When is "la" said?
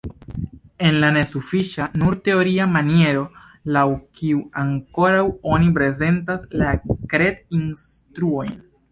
1.01-1.09, 6.63-6.71